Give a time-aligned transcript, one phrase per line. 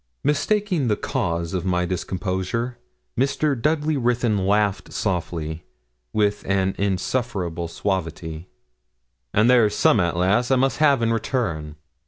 [0.23, 2.79] Mistaking the cause of my discomposure,
[3.15, 3.53] Mr.
[3.61, 5.63] Dudley Ruthyn laughed softly,
[6.11, 8.47] with an insufferable suavity.
[9.31, 11.75] 'And there's some'at, lass, I must have in return.